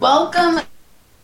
Welcome 0.00 0.64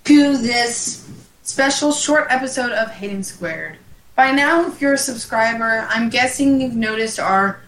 to 0.02 0.36
this 0.36 1.08
special 1.44 1.92
short 1.92 2.26
episode 2.28 2.72
of 2.72 2.90
Hayden 2.90 3.22
Squared. 3.22 3.78
By 4.16 4.32
now, 4.32 4.66
if 4.66 4.80
you're 4.80 4.94
a 4.94 4.98
subscriber, 4.98 5.86
I'm 5.88 6.08
guessing 6.08 6.60
you've 6.60 6.74
noticed 6.74 7.20
our 7.20 7.60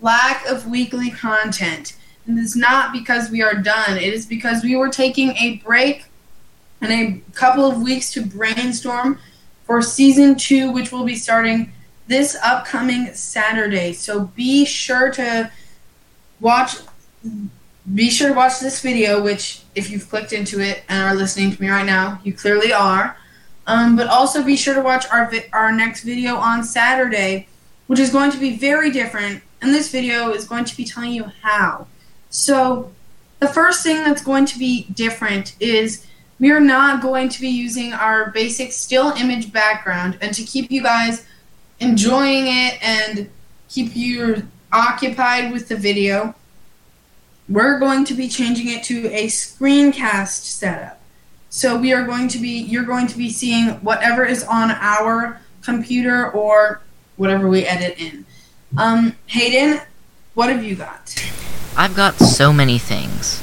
lack 0.00 0.46
of 0.46 0.66
weekly 0.66 1.10
content. 1.10 1.94
And 2.26 2.38
it's 2.38 2.56
not 2.56 2.90
because 2.90 3.28
we 3.28 3.42
are 3.42 3.52
done, 3.52 3.98
it 3.98 4.14
is 4.14 4.24
because 4.24 4.62
we 4.62 4.76
were 4.76 4.88
taking 4.88 5.36
a 5.36 5.56
break 5.58 6.06
and 6.80 6.90
a 6.90 7.20
couple 7.32 7.70
of 7.70 7.82
weeks 7.82 8.10
to 8.12 8.24
brainstorm 8.24 9.18
for 9.64 9.82
season 9.82 10.36
two, 10.36 10.72
which 10.72 10.90
will 10.90 11.04
be 11.04 11.16
starting 11.16 11.70
this 12.06 12.34
upcoming 12.42 13.12
Saturday. 13.12 13.92
So 13.92 14.24
be 14.34 14.64
sure 14.64 15.10
to 15.12 15.52
watch 16.40 16.76
be 17.94 18.10
sure 18.10 18.28
to 18.28 18.34
watch 18.34 18.58
this 18.60 18.80
video, 18.80 19.22
which 19.22 19.62
if 19.74 19.90
you've 19.90 20.08
clicked 20.08 20.32
into 20.32 20.60
it 20.60 20.82
and 20.88 21.02
are 21.02 21.14
listening 21.14 21.54
to 21.54 21.62
me 21.62 21.68
right 21.68 21.86
now, 21.86 22.20
you 22.24 22.32
clearly 22.32 22.72
are. 22.72 23.16
Um, 23.68 23.96
but 23.96 24.06
also 24.06 24.44
be 24.44 24.56
sure 24.56 24.74
to 24.74 24.80
watch 24.80 25.06
our 25.10 25.30
vi- 25.30 25.48
our 25.52 25.72
next 25.72 26.04
video 26.04 26.36
on 26.36 26.62
Saturday, 26.62 27.48
which 27.88 27.98
is 27.98 28.10
going 28.10 28.30
to 28.30 28.38
be 28.38 28.56
very 28.56 28.90
different. 28.90 29.42
And 29.60 29.74
this 29.74 29.90
video 29.90 30.30
is 30.30 30.46
going 30.46 30.64
to 30.64 30.76
be 30.76 30.84
telling 30.84 31.12
you 31.12 31.24
how. 31.42 31.86
So 32.30 32.92
the 33.40 33.48
first 33.48 33.82
thing 33.82 34.04
that's 34.04 34.22
going 34.22 34.46
to 34.46 34.58
be 34.58 34.84
different 34.94 35.56
is 35.58 36.06
we 36.38 36.50
are 36.50 36.60
not 36.60 37.02
going 37.02 37.28
to 37.30 37.40
be 37.40 37.48
using 37.48 37.92
our 37.92 38.30
basic 38.30 38.72
still 38.72 39.10
image 39.12 39.52
background. 39.52 40.18
And 40.20 40.34
to 40.34 40.42
keep 40.44 40.70
you 40.70 40.82
guys 40.82 41.26
enjoying 41.80 42.46
it 42.46 42.78
and 42.82 43.28
keep 43.68 43.96
you 43.96 44.46
occupied 44.72 45.52
with 45.52 45.68
the 45.68 45.76
video, 45.76 46.34
we're 47.48 47.78
going 47.78 48.04
to 48.06 48.14
be 48.14 48.28
changing 48.28 48.68
it 48.68 48.82
to 48.84 49.06
a 49.12 49.26
screencast 49.26 50.44
setup. 50.44 51.00
So 51.48 51.78
we 51.78 51.92
are 51.92 52.04
going 52.04 52.28
to 52.28 52.38
be 52.38 52.58
you're 52.60 52.84
going 52.84 53.06
to 53.06 53.16
be 53.16 53.30
seeing 53.30 53.70
whatever 53.76 54.24
is 54.24 54.44
on 54.44 54.70
our 54.72 55.40
computer 55.62 56.30
or 56.30 56.82
whatever 57.16 57.48
we 57.48 57.64
edit 57.64 57.98
in. 57.98 58.26
Um, 58.76 59.16
Hayden, 59.26 59.80
what 60.34 60.50
have 60.50 60.62
you 60.62 60.76
got? 60.76 61.14
I've 61.76 61.94
got 61.94 62.14
so 62.16 62.52
many 62.52 62.78
things. 62.78 63.42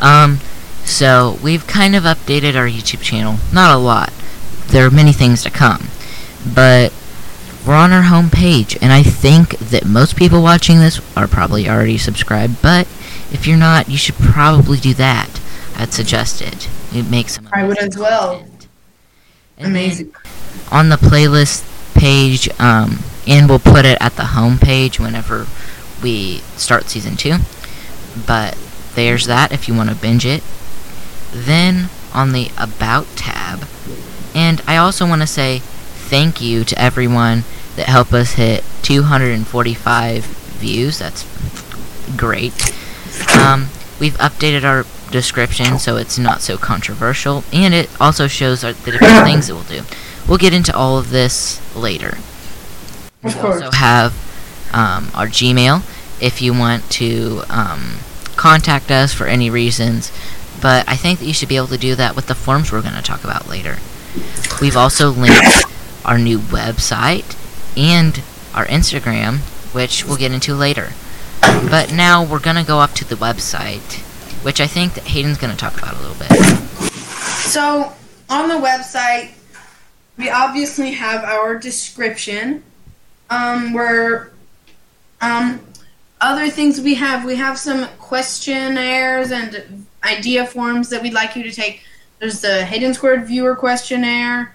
Um, 0.00 0.38
so 0.84 1.38
we've 1.42 1.66
kind 1.66 1.94
of 1.94 2.04
updated 2.04 2.54
our 2.54 2.66
YouTube 2.66 3.02
channel. 3.02 3.36
Not 3.52 3.74
a 3.74 3.78
lot. 3.78 4.12
There 4.68 4.86
are 4.86 4.90
many 4.90 5.12
things 5.12 5.42
to 5.42 5.50
come. 5.50 5.88
But 6.54 6.92
we're 7.66 7.74
on 7.74 7.92
our 7.92 8.02
home 8.02 8.30
page, 8.30 8.76
and 8.82 8.92
I 8.92 9.02
think 9.02 9.56
that 9.58 9.84
most 9.84 10.16
people 10.16 10.42
watching 10.42 10.78
this 10.78 11.00
are 11.16 11.28
probably 11.28 11.68
already 11.68 11.96
subscribed, 11.96 12.60
but 12.60 12.88
if 13.42 13.48
you're 13.48 13.56
not, 13.58 13.88
you 13.88 13.98
should 13.98 14.14
probably 14.14 14.78
do 14.78 14.94
that. 14.94 15.40
I'd 15.74 15.92
suggest 15.92 16.40
it. 16.40 16.68
It 16.94 17.10
makes 17.10 17.34
some 17.34 17.48
I 17.52 17.64
would 17.64 17.76
as 17.76 17.98
well. 17.98 18.46
Amazing. 19.58 20.14
on 20.70 20.90
the 20.90 20.96
playlist 20.96 21.64
page, 21.92 22.48
um, 22.60 23.00
and 23.26 23.48
we'll 23.48 23.58
put 23.58 23.84
it 23.84 23.98
at 24.00 24.14
the 24.14 24.26
home 24.26 24.58
page 24.58 25.00
whenever 25.00 25.48
we 26.04 26.38
start 26.56 26.88
season 26.88 27.16
two. 27.16 27.38
But 28.28 28.56
there's 28.94 29.26
that 29.26 29.50
if 29.50 29.66
you 29.66 29.74
want 29.74 29.90
to 29.90 29.96
binge 29.96 30.24
it. 30.24 30.44
Then 31.32 31.90
on 32.14 32.30
the 32.30 32.52
About 32.56 33.08
tab, 33.16 33.66
and 34.36 34.62
I 34.68 34.76
also 34.76 35.04
want 35.04 35.20
to 35.22 35.26
say 35.26 35.58
thank 35.58 36.40
you 36.40 36.62
to 36.62 36.80
everyone 36.80 37.42
that 37.74 37.88
helped 37.88 38.12
us 38.12 38.34
hit 38.34 38.62
245 38.82 40.24
views. 40.26 41.00
That's 41.00 41.26
great. 42.16 42.72
Um, 43.38 43.68
we've 44.00 44.16
updated 44.18 44.64
our 44.64 44.84
description 45.10 45.78
so 45.78 45.96
it's 45.96 46.18
not 46.18 46.40
so 46.40 46.56
controversial, 46.56 47.44
and 47.52 47.74
it 47.74 47.88
also 48.00 48.26
shows 48.26 48.64
our, 48.64 48.72
the 48.72 48.92
different 48.92 49.24
things 49.24 49.46
that 49.48 49.54
we'll 49.54 49.64
do. 49.64 49.82
We'll 50.28 50.38
get 50.38 50.54
into 50.54 50.74
all 50.74 50.98
of 50.98 51.10
this 51.10 51.60
later. 51.76 52.18
Of 53.22 53.34
We 53.36 53.40
course. 53.40 53.62
also 53.62 53.76
have 53.76 54.12
um, 54.72 55.10
our 55.14 55.26
Gmail 55.26 55.82
if 56.20 56.40
you 56.40 56.52
want 56.52 56.88
to 56.92 57.42
um, 57.50 57.98
contact 58.36 58.90
us 58.90 59.12
for 59.12 59.26
any 59.26 59.50
reasons, 59.50 60.12
but 60.60 60.88
I 60.88 60.96
think 60.96 61.18
that 61.18 61.26
you 61.26 61.34
should 61.34 61.48
be 61.48 61.56
able 61.56 61.66
to 61.68 61.78
do 61.78 61.94
that 61.96 62.14
with 62.16 62.26
the 62.26 62.34
forms 62.34 62.70
we're 62.72 62.82
going 62.82 62.94
to 62.94 63.02
talk 63.02 63.24
about 63.24 63.48
later. 63.48 63.78
We've 64.60 64.76
also 64.76 65.10
linked 65.10 65.64
our 66.04 66.18
new 66.18 66.38
website 66.38 67.36
and 67.76 68.22
our 68.54 68.66
Instagram, 68.66 69.38
which 69.74 70.04
we'll 70.04 70.16
get 70.16 70.32
into 70.32 70.54
later. 70.54 70.92
But 71.42 71.92
now 71.92 72.24
we're 72.24 72.40
going 72.40 72.56
to 72.56 72.64
go 72.64 72.78
up 72.78 72.92
to 72.94 73.04
the 73.04 73.14
website, 73.16 74.00
which 74.44 74.60
I 74.60 74.66
think 74.66 74.94
that 74.94 75.04
Hayden's 75.04 75.38
going 75.38 75.52
to 75.52 75.58
talk 75.58 75.76
about 75.76 75.94
a 75.94 75.98
little 75.98 76.16
bit. 76.16 76.32
So 77.48 77.92
on 78.28 78.48
the 78.48 78.54
website, 78.54 79.32
we 80.16 80.30
obviously 80.30 80.92
have 80.92 81.24
our 81.24 81.56
description. 81.56 82.64
Um, 83.30 83.72
where 83.72 84.30
um, 85.22 85.60
other 86.20 86.50
things 86.50 86.80
we 86.80 86.94
have, 86.96 87.24
we 87.24 87.36
have 87.36 87.58
some 87.58 87.88
questionnaires 87.98 89.30
and 89.30 89.86
idea 90.04 90.46
forms 90.46 90.90
that 90.90 91.02
we'd 91.02 91.14
like 91.14 91.34
you 91.34 91.42
to 91.44 91.50
take. 91.50 91.82
There's 92.18 92.40
the 92.40 92.64
Hayden 92.64 92.92
Squared 92.92 93.26
viewer 93.26 93.56
questionnaire. 93.56 94.54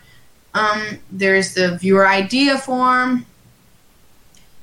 Um, 0.53 0.99
there's 1.11 1.53
the 1.55 1.77
viewer 1.77 2.07
idea 2.07 2.57
form. 2.57 3.25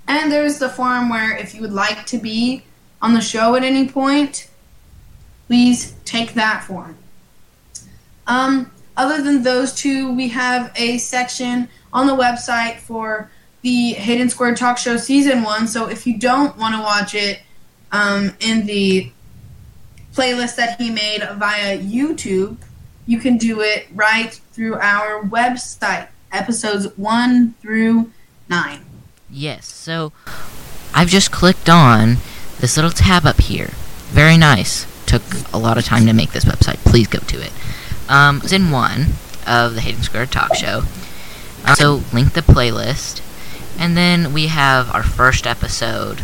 And 0.06 0.31
there's 0.31 0.59
the 0.59 0.69
form 0.69 1.09
where 1.09 1.37
if 1.37 1.54
you 1.54 1.60
would 1.62 1.72
like 1.72 2.06
to 2.06 2.19
be 2.19 2.62
on 3.00 3.15
the 3.15 3.20
show 3.20 3.54
at 3.54 3.65
any 3.65 3.88
point, 3.88 4.48
please 5.47 5.94
take 6.04 6.34
that 6.34 6.65
form. 6.65 6.97
Um, 8.26 8.70
other 8.97 9.22
than 9.22 9.42
those 9.42 9.75
two, 9.75 10.12
we 10.12 10.28
have 10.28 10.72
a 10.76 10.98
section 10.98 11.69
on 11.92 12.06
the 12.06 12.15
website 12.15 12.76
for 12.76 13.31
the 13.62 13.92
Hayden 13.94 14.28
Squared 14.28 14.56
Talk 14.56 14.78
Show 14.78 14.97
Season 14.97 15.42
1. 15.42 15.69
So 15.69 15.88
if 15.88 16.06
you 16.06 16.19
don't 16.19 16.56
want 16.59 16.75
to 16.75 16.81
watch 16.81 17.15
it 17.15 17.41
um, 17.92 18.32
in 18.41 18.66
the 18.66 19.10
playlist 20.12 20.56
that 20.56 20.81
he 20.81 20.91
made 20.91 21.22
via 21.36 21.78
YouTube, 21.78 22.59
you 23.06 23.19
can 23.19 23.36
do 23.36 23.60
it 23.60 23.86
right 23.94 24.32
through 24.53 24.76
our 24.76 25.22
website, 25.25 26.09
episodes 26.32 26.86
1 26.97 27.54
through 27.60 28.10
9. 28.48 28.84
Yes, 29.37 29.67
so 29.67 30.12
I've 30.95 31.09
just 31.09 31.33
clicked 31.33 31.69
on 31.69 32.19
this 32.61 32.77
little 32.77 32.93
tab 32.93 33.27
up 33.27 33.41
here. 33.41 33.71
Very 34.11 34.37
nice. 34.37 34.87
Took 35.06 35.22
a 35.53 35.59
lot 35.59 35.77
of 35.77 35.84
time 35.84 36.06
to 36.06 36.12
make 36.12 36.31
this 36.31 36.45
website. 36.45 36.77
Please 36.89 37.09
go 37.09 37.19
to 37.19 37.43
it. 37.43 37.50
Um, 38.09 38.41
it's 38.45 38.53
in 38.53 38.71
one 38.71 39.06
of 39.45 39.75
the 39.75 39.81
Hayden 39.81 40.05
Square 40.05 40.27
Talk 40.27 40.55
Show. 40.55 40.83
Uh, 41.65 41.75
so 41.75 42.03
link 42.12 42.34
the 42.34 42.43
playlist, 42.43 43.22
and 43.77 43.97
then 43.97 44.33
we 44.33 44.47
have 44.47 44.95
our 44.95 45.03
first 45.03 45.49
episode. 45.49 46.19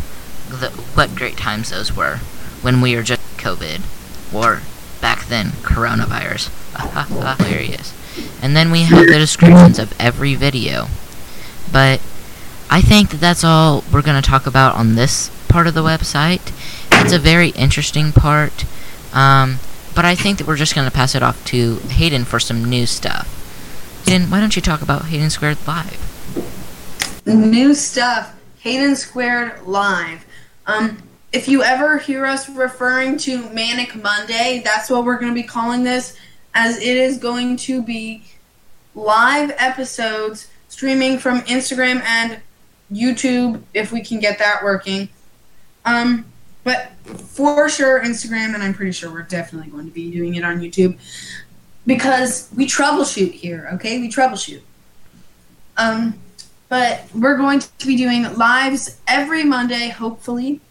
The, 0.47 0.69
what 0.93 1.13
great 1.13 1.35
times 1.35 1.71
those 1.71 1.93
were 1.93 2.17
when 2.61 2.79
we 2.79 2.95
were 2.95 3.03
just 3.03 3.21
COVID, 3.37 3.81
or 4.33 4.61
back 5.01 5.25
then 5.25 5.47
coronavirus. 5.63 6.47
Hilarious. 7.37 7.93
And 8.41 8.55
then 8.55 8.71
we 8.71 8.83
have 8.83 9.05
the 9.05 9.19
descriptions 9.19 9.79
of 9.79 9.93
every 9.99 10.35
video. 10.35 10.87
But 11.73 11.99
I 12.73 12.79
think 12.79 13.09
that 13.09 13.19
that's 13.19 13.43
all 13.43 13.83
we're 13.91 14.01
going 14.01 14.19
to 14.19 14.27
talk 14.27 14.47
about 14.47 14.75
on 14.75 14.95
this 14.95 15.29
part 15.49 15.67
of 15.67 15.73
the 15.73 15.83
website. 15.83 16.53
It's 17.03 17.11
a 17.11 17.19
very 17.19 17.49
interesting 17.49 18.13
part, 18.13 18.63
um, 19.13 19.59
but 19.93 20.05
I 20.05 20.15
think 20.15 20.37
that 20.37 20.47
we're 20.47 20.55
just 20.55 20.73
going 20.73 20.89
to 20.89 20.95
pass 20.95 21.13
it 21.13 21.21
off 21.21 21.43
to 21.47 21.79
Hayden 21.89 22.23
for 22.23 22.39
some 22.39 22.63
new 22.63 22.85
stuff. 22.85 23.27
Hayden, 24.05 24.31
why 24.31 24.39
don't 24.39 24.55
you 24.55 24.61
talk 24.61 24.81
about 24.81 25.07
Hayden 25.07 25.29
Squared 25.29 25.57
Live? 25.67 25.99
New 27.25 27.73
stuff, 27.73 28.33
Hayden 28.59 28.95
Squared 28.95 29.63
Live. 29.63 30.25
Um, 30.65 31.03
if 31.33 31.49
you 31.49 31.63
ever 31.63 31.97
hear 31.97 32.25
us 32.25 32.47
referring 32.47 33.17
to 33.17 33.49
Manic 33.49 34.01
Monday, 34.01 34.61
that's 34.63 34.89
what 34.89 35.03
we're 35.03 35.17
going 35.17 35.33
to 35.33 35.41
be 35.41 35.45
calling 35.45 35.83
this, 35.83 36.15
as 36.53 36.77
it 36.77 36.95
is 36.95 37.17
going 37.17 37.57
to 37.57 37.83
be 37.83 38.23
live 38.95 39.53
episodes 39.57 40.47
streaming 40.69 41.19
from 41.19 41.41
Instagram 41.41 42.01
and 42.03 42.39
YouTube, 42.91 43.61
if 43.73 43.91
we 43.91 44.01
can 44.01 44.19
get 44.19 44.39
that 44.39 44.63
working. 44.63 45.09
Um, 45.85 46.25
but 46.63 46.91
for 47.05 47.69
sure, 47.69 48.01
Instagram, 48.01 48.53
and 48.53 48.61
I'm 48.61 48.73
pretty 48.73 48.91
sure 48.91 49.11
we're 49.11 49.23
definitely 49.23 49.71
going 49.71 49.85
to 49.85 49.91
be 49.91 50.11
doing 50.11 50.35
it 50.35 50.43
on 50.43 50.59
YouTube 50.59 50.99
because 51.87 52.49
we 52.55 52.67
troubleshoot 52.67 53.31
here, 53.31 53.69
okay? 53.73 53.99
We 53.99 54.09
troubleshoot. 54.09 54.61
Um, 55.77 56.19
but 56.69 57.05
we're 57.15 57.37
going 57.37 57.59
to 57.59 57.87
be 57.87 57.97
doing 57.97 58.23
lives 58.37 58.97
every 59.07 59.43
Monday, 59.43 59.89
hopefully, 59.89 60.61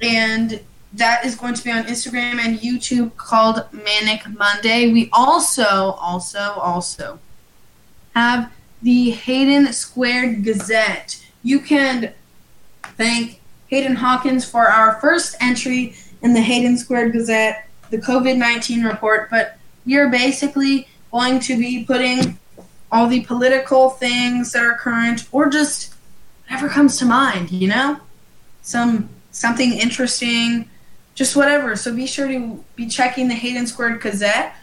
and 0.00 0.60
that 0.92 1.24
is 1.24 1.34
going 1.34 1.54
to 1.54 1.64
be 1.64 1.72
on 1.72 1.84
Instagram 1.84 2.38
and 2.38 2.58
YouTube 2.58 3.16
called 3.16 3.66
Manic 3.72 4.28
Monday. 4.28 4.92
We 4.92 5.08
also, 5.12 5.64
also, 5.64 6.38
also 6.38 7.18
have 8.14 8.52
the 8.82 9.10
Hayden 9.10 9.72
Squared 9.72 10.44
Gazette. 10.44 11.23
You 11.44 11.60
can 11.60 12.12
thank 12.96 13.40
Hayden 13.68 13.96
Hawkins 13.96 14.48
for 14.48 14.66
our 14.66 14.98
first 15.00 15.36
entry 15.40 15.94
in 16.22 16.32
the 16.32 16.40
Hayden 16.40 16.76
Squared 16.78 17.12
Gazette, 17.12 17.68
the 17.90 17.98
COVID 17.98 18.36
19 18.36 18.82
report, 18.82 19.30
but 19.30 19.58
you're 19.84 20.08
basically 20.08 20.88
going 21.12 21.38
to 21.40 21.58
be 21.58 21.84
putting 21.84 22.38
all 22.90 23.06
the 23.06 23.20
political 23.20 23.90
things 23.90 24.52
that 24.52 24.64
are 24.64 24.74
current 24.76 25.28
or 25.32 25.48
just 25.50 25.94
whatever 26.48 26.68
comes 26.68 26.98
to 26.98 27.04
mind, 27.04 27.50
you 27.52 27.68
know? 27.68 28.00
Some 28.62 29.10
something 29.30 29.72
interesting, 29.74 30.70
just 31.14 31.36
whatever. 31.36 31.76
So 31.76 31.94
be 31.94 32.06
sure 32.06 32.26
to 32.26 32.64
be 32.74 32.88
checking 32.88 33.28
the 33.28 33.34
Hayden 33.34 33.66
Squared 33.66 34.00
Gazette. 34.00 34.56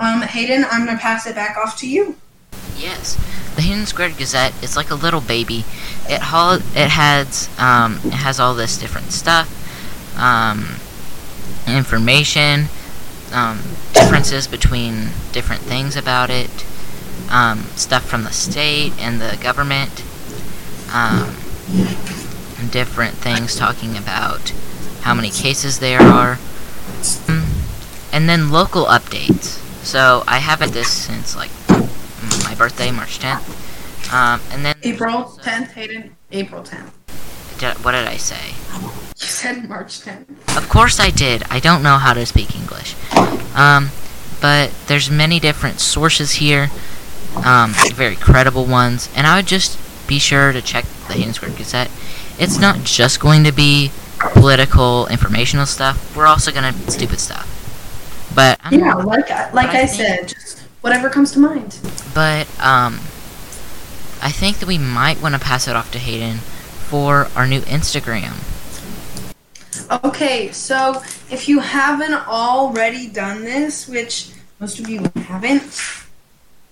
Um, 0.00 0.22
Hayden, 0.22 0.66
I'm 0.68 0.84
gonna 0.84 0.98
pass 0.98 1.26
it 1.26 1.36
back 1.36 1.56
off 1.56 1.78
to 1.78 1.88
you. 1.88 2.16
Yes, 2.84 3.16
the 3.56 3.62
Hayden 3.62 3.86
Squared 3.86 4.18
Gazette 4.18 4.52
is 4.62 4.76
like 4.76 4.90
a 4.90 4.94
little 4.94 5.22
baby. 5.22 5.64
It 6.06 6.20
it 6.20 6.90
has 6.90 7.48
um, 7.58 7.98
it 8.04 8.12
has 8.12 8.38
all 8.38 8.54
this 8.54 8.76
different 8.76 9.10
stuff, 9.10 9.48
um, 10.18 10.76
information, 11.66 12.66
um, 13.32 13.62
differences 13.94 14.46
between 14.46 15.08
different 15.32 15.62
things 15.62 15.96
about 15.96 16.28
it, 16.28 16.66
um, 17.30 17.62
stuff 17.74 18.04
from 18.04 18.24
the 18.24 18.32
state 18.32 18.92
and 18.98 19.18
the 19.18 19.38
government, 19.42 20.04
um, 20.92 21.34
and 22.58 22.70
different 22.70 23.14
things 23.14 23.56
talking 23.56 23.96
about 23.96 24.50
how 25.00 25.14
many 25.14 25.30
cases 25.30 25.78
there 25.78 26.02
are, 26.02 26.38
um, 27.28 27.46
and 28.12 28.28
then 28.28 28.50
local 28.50 28.84
updates. 28.84 29.58
So 29.82 30.22
I 30.28 30.40
haven't 30.40 30.74
this 30.74 30.90
since 30.90 31.34
like 31.34 31.50
my 32.54 32.58
birthday, 32.58 32.90
March 32.90 33.18
10th. 33.18 34.12
Um, 34.12 34.40
and 34.52 34.64
then 34.64 34.76
April 34.82 35.24
10th, 35.42 35.72
Hayden. 35.72 36.16
April 36.30 36.62
10th. 36.62 36.90
Did, 37.58 37.84
what 37.84 37.92
did 37.92 38.06
I 38.06 38.16
say? 38.16 38.54
You 39.16 39.26
said 39.26 39.68
March 39.68 40.00
10th. 40.00 40.56
Of 40.56 40.68
course 40.68 41.00
I 41.00 41.10
did. 41.10 41.42
I 41.50 41.58
don't 41.60 41.82
know 41.82 41.96
how 41.98 42.12
to 42.14 42.24
speak 42.26 42.54
English. 42.54 42.94
Um, 43.56 43.90
but 44.40 44.70
there's 44.86 45.10
many 45.10 45.40
different 45.40 45.80
sources 45.80 46.32
here, 46.32 46.70
um, 47.44 47.72
very 47.94 48.16
credible 48.16 48.66
ones, 48.66 49.08
and 49.16 49.26
I 49.26 49.36
would 49.36 49.46
just 49.46 49.78
be 50.06 50.18
sure 50.18 50.52
to 50.52 50.60
check 50.60 50.84
the 51.08 51.14
Hayden 51.14 51.32
Square 51.32 51.52
Gazette. 51.52 51.90
It's 52.38 52.58
not 52.58 52.80
just 52.84 53.20
going 53.20 53.44
to 53.44 53.52
be 53.52 53.90
political, 54.34 55.06
informational 55.06 55.66
stuff. 55.66 56.14
We're 56.16 56.26
also 56.26 56.50
gonna 56.52 56.72
stupid 56.90 57.20
stuff. 57.20 57.48
But 58.34 58.58
I'm, 58.62 58.78
Yeah, 58.80 58.94
like 58.94 59.30
I- 59.30 59.50
like 59.52 59.70
I 59.70 59.82
I, 59.82 59.86
said, 59.86 60.28
just 60.28 60.60
whatever 60.82 61.08
comes 61.08 61.32
to 61.32 61.38
mind. 61.38 61.78
But 62.14 62.48
um, 62.60 62.94
I 64.22 64.30
think 64.30 64.58
that 64.58 64.66
we 64.66 64.78
might 64.78 65.20
want 65.20 65.34
to 65.34 65.40
pass 65.40 65.68
it 65.68 65.76
off 65.76 65.90
to 65.92 65.98
Hayden 65.98 66.38
for 66.38 67.28
our 67.34 67.46
new 67.46 67.60
Instagram. 67.62 68.34
Okay, 70.04 70.52
so 70.52 71.02
if 71.30 71.48
you 71.48 71.58
haven't 71.58 72.14
already 72.14 73.08
done 73.08 73.44
this, 73.44 73.88
which 73.88 74.30
most 74.60 74.78
of 74.78 74.88
you 74.88 75.04
haven't, 75.16 75.82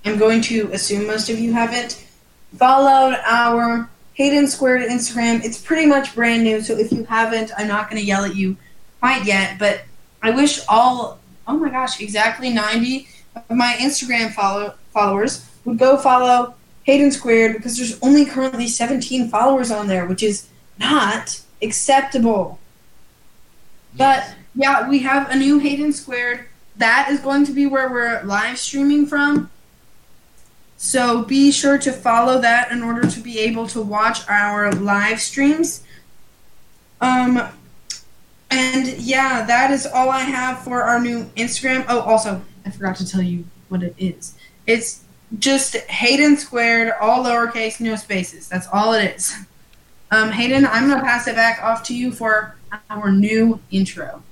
I'm 0.04 0.16
going 0.16 0.40
to 0.42 0.70
assume 0.72 1.06
most 1.06 1.28
of 1.28 1.38
you 1.38 1.52
haven't, 1.52 2.06
followed 2.56 3.18
our 3.26 3.88
Hayden 4.14 4.46
Squared 4.46 4.88
Instagram. 4.88 5.44
It's 5.44 5.60
pretty 5.60 5.86
much 5.86 6.14
brand 6.14 6.44
new, 6.44 6.60
so 6.60 6.76
if 6.78 6.92
you 6.92 7.04
haven't, 7.04 7.50
I'm 7.58 7.68
not 7.68 7.90
going 7.90 8.00
to 8.00 8.06
yell 8.06 8.24
at 8.24 8.36
you 8.36 8.56
quite 9.00 9.24
yet, 9.26 9.58
but 9.58 9.82
I 10.22 10.30
wish 10.30 10.60
all, 10.68 11.18
oh 11.48 11.56
my 11.56 11.70
gosh, 11.70 12.00
exactly 12.00 12.50
90 12.50 13.08
of 13.34 13.56
my 13.56 13.76
Instagram 13.78 14.32
follow, 14.32 14.74
followers 14.92 15.48
would 15.64 15.78
go 15.78 15.96
follow 15.96 16.54
Hayden 16.84 17.10
Squared 17.10 17.56
because 17.56 17.76
there's 17.76 17.98
only 18.02 18.24
currently 18.24 18.66
17 18.66 19.28
followers 19.28 19.70
on 19.70 19.86
there, 19.86 20.06
which 20.06 20.22
is 20.22 20.48
not 20.78 21.40
acceptable. 21.60 22.58
But 23.96 24.34
yeah, 24.54 24.88
we 24.88 25.00
have 25.00 25.30
a 25.30 25.36
new 25.36 25.58
Hayden 25.58 25.92
Squared. 25.92 26.46
That 26.76 27.08
is 27.10 27.20
going 27.20 27.44
to 27.46 27.52
be 27.52 27.66
where 27.66 27.90
we're 27.90 28.22
live 28.24 28.58
streaming 28.58 29.06
from. 29.06 29.50
So 30.76 31.22
be 31.22 31.52
sure 31.52 31.78
to 31.78 31.92
follow 31.92 32.40
that 32.40 32.72
in 32.72 32.82
order 32.82 33.08
to 33.08 33.20
be 33.20 33.38
able 33.38 33.68
to 33.68 33.80
watch 33.80 34.28
our 34.28 34.72
live 34.72 35.20
streams. 35.20 35.84
Um, 37.00 37.40
and 38.50 38.88
yeah, 38.98 39.46
that 39.46 39.70
is 39.70 39.86
all 39.86 40.10
I 40.10 40.20
have 40.20 40.64
for 40.64 40.82
our 40.82 41.00
new 41.00 41.24
Instagram. 41.36 41.84
Oh, 41.88 42.00
also, 42.00 42.42
I 42.64 42.70
forgot 42.70 42.96
to 42.96 43.08
tell 43.08 43.22
you 43.22 43.44
what 43.68 43.82
it 43.82 43.94
is. 43.98 44.34
It's 44.66 45.04
just 45.38 45.76
Hayden 45.76 46.36
Squared, 46.36 46.92
all 47.00 47.24
lowercase, 47.24 47.80
no 47.80 47.96
spaces. 47.96 48.48
That's 48.48 48.66
all 48.72 48.92
it 48.92 49.16
is. 49.16 49.34
Um, 50.10 50.30
Hayden, 50.30 50.66
I'm 50.66 50.88
gonna 50.88 51.02
pass 51.02 51.26
it 51.26 51.34
back 51.34 51.62
off 51.62 51.82
to 51.84 51.96
you 51.96 52.12
for 52.12 52.56
our 52.90 53.10
new 53.10 53.60
intro. 53.70 54.22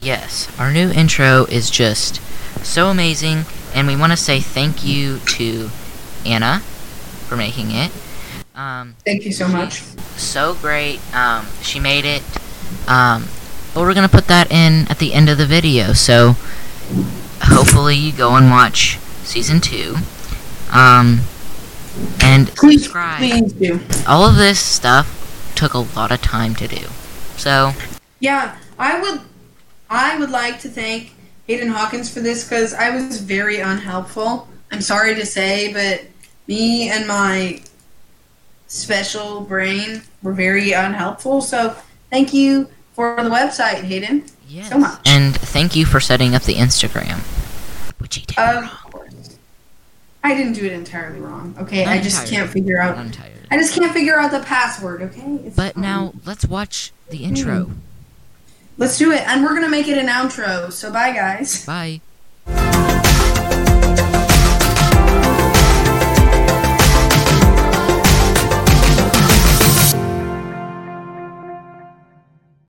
Yes, 0.00 0.48
our 0.60 0.72
new 0.72 0.90
intro 0.92 1.44
is 1.46 1.70
just 1.70 2.20
so 2.64 2.88
amazing, 2.88 3.44
and 3.74 3.88
we 3.88 3.96
want 3.96 4.12
to 4.12 4.16
say 4.16 4.38
thank 4.40 4.84
you 4.84 5.18
to 5.20 5.70
Anna 6.24 6.60
for 7.26 7.36
making 7.36 7.72
it. 7.72 7.90
Um, 8.54 8.94
Thank 9.04 9.24
you 9.24 9.32
so 9.32 9.48
much. 9.48 9.82
so 10.16 10.54
great. 10.54 11.00
Um, 11.14 11.46
she 11.62 11.78
made 11.80 12.04
it. 12.04 12.22
Um, 12.88 13.28
but 13.74 13.82
we're 13.82 13.94
gonna 13.94 14.08
put 14.08 14.26
that 14.28 14.50
in 14.50 14.86
at 14.88 14.98
the 14.98 15.14
end 15.14 15.28
of 15.28 15.38
the 15.38 15.46
video, 15.46 15.92
so 15.92 16.36
hopefully 17.48 17.96
you 17.96 18.12
go 18.12 18.34
and 18.36 18.50
watch 18.50 18.98
season 19.24 19.60
two. 19.60 19.96
Um, 20.72 21.20
and 22.22 22.48
Please, 22.54 22.82
subscribe. 22.82 23.18
please 23.18 23.52
do. 23.52 23.80
All 24.06 24.24
of 24.24 24.36
this 24.36 24.60
stuff 24.60 25.52
took 25.56 25.74
a 25.74 25.78
lot 25.78 26.12
of 26.12 26.20
time 26.22 26.54
to 26.56 26.68
do. 26.68 26.86
So 27.36 27.72
Yeah, 28.20 28.56
I 28.78 29.00
would. 29.00 29.20
I 29.90 30.18
would 30.18 30.30
like 30.30 30.60
to 30.60 30.68
thank 30.68 31.12
Hayden 31.46 31.68
Hawkins 31.68 32.12
for 32.12 32.20
this 32.20 32.44
because 32.44 32.74
I 32.74 32.90
was 32.90 33.20
very 33.20 33.60
unhelpful. 33.60 34.46
I'm 34.70 34.82
sorry 34.82 35.14
to 35.14 35.24
say, 35.24 35.72
but 35.72 36.04
me 36.46 36.90
and 36.90 37.06
my 37.08 37.62
special 38.66 39.40
brain 39.40 40.02
were 40.22 40.34
very 40.34 40.72
unhelpful. 40.72 41.40
So 41.40 41.74
thank 42.10 42.34
you 42.34 42.68
for 42.98 43.14
the 43.22 43.30
website, 43.30 43.84
Hayden. 43.84 44.24
yes, 44.48 44.70
So 44.70 44.76
much. 44.78 44.98
and 45.06 45.32
thank 45.36 45.76
you 45.76 45.86
for 45.86 46.00
setting 46.00 46.34
up 46.34 46.42
the 46.42 46.54
Instagram, 46.54 47.18
which 48.00 48.16
he 48.16 48.22
did 48.26 48.36
Of 48.36 48.64
course. 48.90 49.38
I 50.24 50.34
didn't 50.34 50.54
do 50.54 50.64
it 50.66 50.72
entirely 50.72 51.20
wrong. 51.20 51.54
Okay, 51.60 51.84
Not 51.84 51.94
I 51.94 52.00
just 52.00 52.26
can't 52.26 52.50
figure 52.50 52.80
out. 52.80 52.98
I'm 52.98 53.12
tired. 53.12 53.34
I 53.52 53.56
just 53.56 53.72
can't 53.72 53.92
figure 53.92 54.18
out 54.18 54.32
the 54.32 54.40
password. 54.40 55.00
Okay. 55.02 55.22
It's 55.46 55.54
But 55.54 55.76
now 55.76 56.12
let's 56.26 56.44
watch 56.44 56.90
the 57.10 57.22
intro. 57.22 57.66
Hmm. 57.66 57.72
let's 58.78 58.98
do 58.98 59.12
it, 59.12 59.22
and 59.28 59.44
we're 59.44 59.54
gonna 59.54 59.68
make 59.70 59.86
it 59.86 59.96
an 59.96 60.08
outro. 60.08 60.72
So 60.72 60.92
bye, 60.92 61.12
guys. 61.12 61.64
Bye. 61.64 62.00